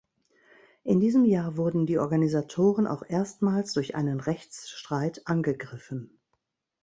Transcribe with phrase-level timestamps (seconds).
[0.83, 6.19] In diesem Jahr wurden die Organisatoren auch erstmals durch einen Rechtsstreit angegriffen.